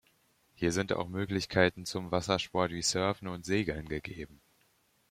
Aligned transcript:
Hier 0.55 0.71
sind 0.71 0.93
auch 0.93 1.07
Möglichkeiten 1.09 1.85
zum 1.85 2.09
Wassersport 2.09 2.71
wie 2.71 2.81
Surfen 2.81 3.27
und 3.27 3.45
Segeln 3.45 3.87
gegeben. 3.87 4.41